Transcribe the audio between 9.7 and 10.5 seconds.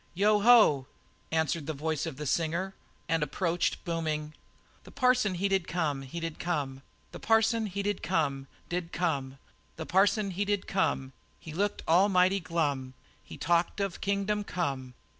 The parson he